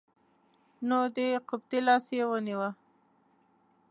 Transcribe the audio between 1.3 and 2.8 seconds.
قبطي لاس یې ونیوه.